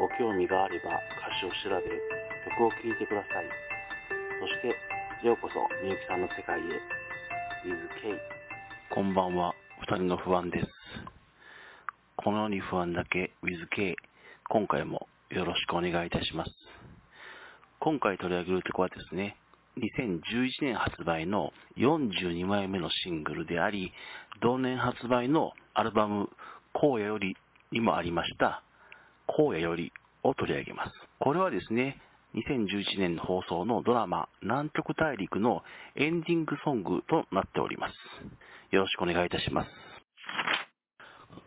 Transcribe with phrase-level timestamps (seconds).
[0.00, 1.84] ご興味があれば歌詞を調べ
[2.56, 3.44] 曲を聴いてください。
[4.40, 4.68] そして
[5.26, 6.62] ようこそみゆきさんの世界へ。
[7.68, 8.16] WithK
[8.94, 9.52] こんばんは。
[9.82, 10.66] 二人の不安です。
[12.16, 13.94] この世に不安だけ WithK
[14.48, 16.50] 今回もよろしくお願いいたします。
[17.78, 19.36] 今回取り上げる曲はですね
[19.76, 23.92] 2011年発売の42枚目のシングルであり、
[24.40, 26.30] 同年発売のアルバム、
[26.72, 27.36] 荒野より
[27.70, 28.62] にもありました、
[29.36, 29.92] 荒野より
[30.22, 30.92] を取り上げます。
[31.18, 32.00] これはですね、
[32.34, 35.62] 2011年の放送のドラマ、南極大陸の
[35.96, 37.94] エンディングソングとなっております。
[38.70, 39.89] よろしくお願いいたします。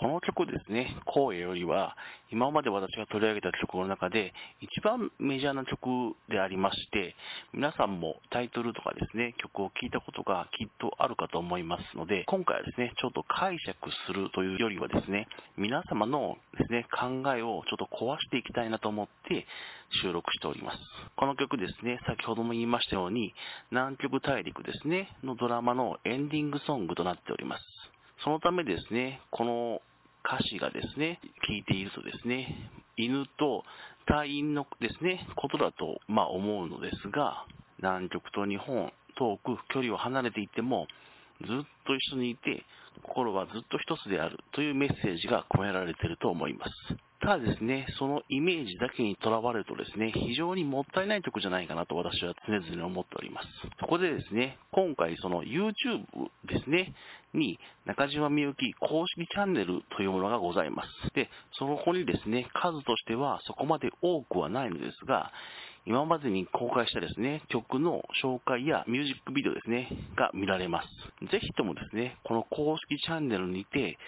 [0.00, 1.94] この曲ですね、荒野よりは、
[2.32, 7.14] 今まで私が取り上げた曲の中で、一番メジャーな曲でありまして、
[7.52, 15.28] 皆さんもタイトルとかですね、曲を聴いたことがきっとあるかと思いますので、今回はですね、ちょっと解釈するというよりはですね、
[15.58, 19.46] 皆様のですね、考えをちょっと壊していきたいなと思って
[20.00, 20.78] 収録しております。
[21.14, 23.34] この曲ですね、先ほども言いましたように、
[23.70, 27.64] 南極大陸ですね、のドラマのエンディングソングとなっております。
[28.24, 29.82] そのためですね、この
[30.24, 33.64] 歌詞がですね、聞いているとですね、犬と
[34.06, 37.46] 隊員のですね、ことだと、まあ思うのですが、
[37.78, 40.86] 南極と日本、遠く距離を離れていても、
[41.40, 41.48] ずっ
[41.86, 42.64] と一緒にいて、
[43.02, 46.72] 心はずっと一つであるというメッセージが込められていると思います。
[47.30, 53.46] ただですね、そのイメージだけにとらわれるとですね、非常にもったいない曲じゃないかなと私は常々思っております。
[53.78, 55.70] そこでですね、今回その YouTube
[56.48, 56.92] ですね、
[57.32, 61.14] に中島みゆき公式チャンネルというものがございます。
[61.14, 65.30] で、その子にですね、数としてはそこまで多くはないのですが、
[65.86, 70.88] 今までに公開したですね、曲の紹介やミュージックビデオですね、が見られます。
[71.30, 73.98] ぜひともですね、この公式チャンネルにて、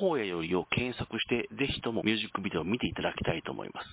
[0.00, 3.88] 荒野よりを検索して、ぜひともミュージックビデオを見ていただきたいと思います。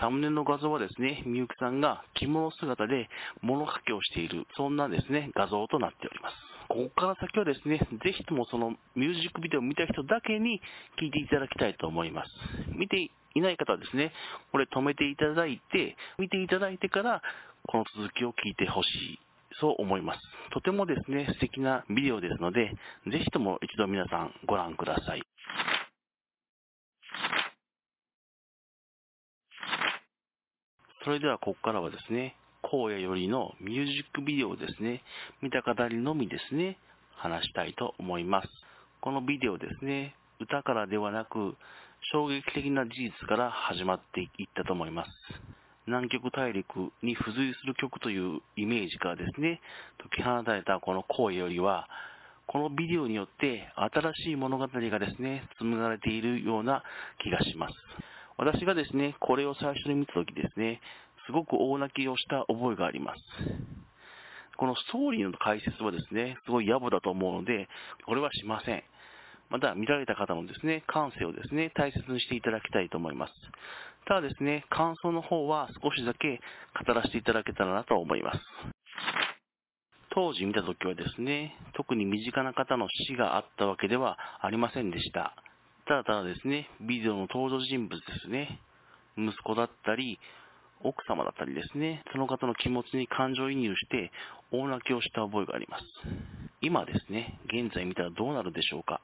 [0.00, 3.08] サムネの画像はですね、みゆきさんが着物姿で
[3.42, 6.34] 物かけをしている、そんなですね、画像となっております。
[6.68, 10.60] ここから先はですね、ぜひともそのミュージックビデオを見た人だけに
[11.00, 12.30] 聞いていただきたいと思います。
[12.76, 14.12] 見ていない方はですね、
[14.52, 17.22] これ止めていただいて、見ていただいてから、
[17.66, 19.20] この続きを聞いてほしい。
[19.60, 20.20] そう思います。
[20.52, 22.74] とてもですね、素敵なビデオですので、
[23.10, 25.22] ぜひとも一度皆さんご覧ください。
[31.04, 35.02] それではここからはですね、荒野よりのミュージックビデオをですね、
[35.40, 36.78] 見た方にのみですね、
[37.16, 38.48] 話したいと思います。
[39.00, 41.56] このビデオですね、歌からではなく、
[42.12, 45.10] 衝撃的な事実から始まっていったと思います。
[45.88, 49.60] 南極大陸に付随する曲というイメージからですね、
[50.12, 51.88] 解き放たれたこの荒野よりは、
[52.46, 56.82] このビデオによって新しい物語がですね、紡がれているような
[57.22, 57.74] 気がします。
[58.36, 60.80] 私がですね、これを最初に見たときですね、
[61.26, 63.20] すごく大泣きをした覚えがあります。
[64.58, 67.68] このストーリーの解説はですね、すごい野暮だと思うので、
[68.04, 68.82] これはしません。
[69.50, 73.32] また、見られた方のですね、感性をですね、大切にしていただきたいと思います。
[74.06, 76.40] ただですね、感想の方は少しだけ
[76.86, 78.40] 語らせていただけたらなと思います。
[80.10, 85.34] 当時見た時はですね、特に身近な方の死があったわけではありませんでした。
[85.86, 88.60] ただただですね、ビデオの登場人物ですね、
[89.16, 90.18] 息子だったり、
[90.82, 94.10] 奥様だったりですね、その方の気持ちに感情移入して
[94.52, 95.84] 大泣きをした覚えがあります。
[96.60, 99.00] 今ですね、現在見たらどうなるでしょうか。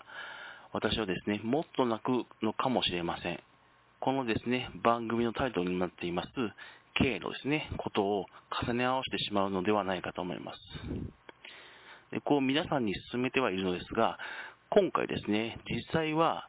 [0.72, 3.38] 私はですね、もっと泣くのかもしれません。
[4.00, 6.28] このですね、番組のタイトルになっています、
[6.94, 8.26] K のですね、ことを
[8.66, 10.58] 重ね合わせてしまうのではないかと思います。
[12.10, 14.18] でこう皆さんに勧めてはいるのですが、
[14.70, 16.46] 今回ですね、実際は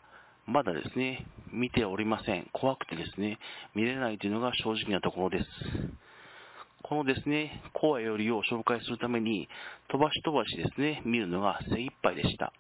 [0.48, 2.50] まだですね、見ておりません。
[2.52, 3.38] 怖くてですね、
[3.76, 5.48] 見れないというのが正直なところです。
[6.88, 9.50] このですね、荒野よりを紹介するために、
[9.90, 12.54] 飛ばし飛ばしですね、見るのが精一杯でした。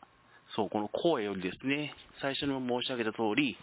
[0.56, 3.56] そう、この荒野よりですね、最初にも申し上げた通り、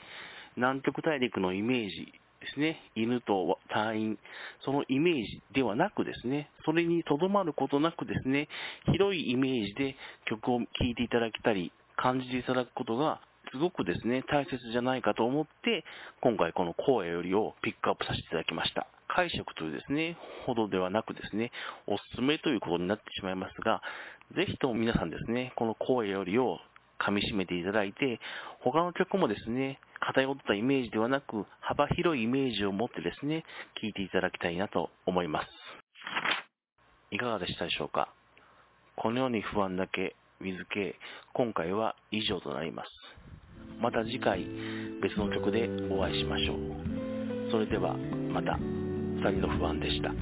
[0.55, 2.13] 南極大陸のイメージで
[2.55, 4.19] すね、犬と隊員、
[4.65, 8.47] そのイメージではなくですね、それにとどまることなくですね、
[8.93, 13.21] 広いイメージで曲を聴いていただけたり、感じていただくことが
[13.51, 15.85] すごくですね、大切じゃないかと思って、
[16.21, 18.87] 今回この荒野よりをピックアップさせていただきました。
[19.15, 20.17] 解釈というですね、
[20.47, 21.53] ほどではなくですね、
[21.87, 23.83] おすすめということになってしまいますが、
[24.35, 26.59] ぜひとも皆さんですね、この荒野よりを
[26.99, 28.21] 噛み締めていただいて、
[28.61, 33.45] 他の曲もですね、偏ったイメージではなく、幅広いイメージを持ってですね、
[33.81, 35.49] 聴いていただきたいなと思います。
[37.11, 38.09] いかがでしたでしょうか？
[38.97, 40.97] このように不安だけ、水系、
[41.35, 42.91] 今回は以上となります。
[43.81, 44.47] また次回、
[45.03, 47.51] 別の曲でお会いしましょう。
[47.51, 47.97] それでは、
[48.33, 48.59] また、
[49.23, 50.13] 二人の不安でした。